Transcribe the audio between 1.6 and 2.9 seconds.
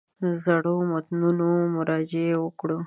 مراجعې وکړو.